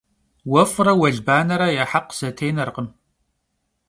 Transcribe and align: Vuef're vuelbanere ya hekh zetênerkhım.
Vuef're 0.51 0.89
vuelbanere 0.99 1.67
ya 1.77 1.85
hekh 1.91 2.13
zetênerkhım. 2.19 2.87